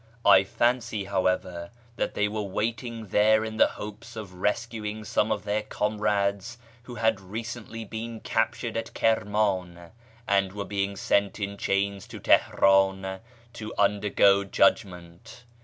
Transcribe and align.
I 0.25 0.43
fancy, 0.43 1.03
however, 1.03 1.69
that 1.95 2.15
they 2.15 2.27
were 2.27 2.41
waiting 2.41 3.09
there 3.09 3.45
in 3.45 3.57
the 3.57 3.67
hopes 3.67 4.15
of 4.15 4.33
rescuing 4.33 5.03
some 5.05 5.31
of 5.31 5.43
their 5.43 5.61
comrades 5.61 6.57
who 6.81 6.95
had 6.95 7.21
recently 7.21 7.85
been 7.85 8.19
captured 8.21 8.75
at 8.77 8.95
Kirman 8.95 9.91
and 10.27 10.53
were 10.53 10.65
being 10.65 10.95
sent 10.95 11.39
in 11.39 11.55
chains 11.55 12.07
to 12.07 12.19
Teheran 12.19 13.19
to 13.53 13.73
undergo 13.77 14.43
judgment. 14.43 15.43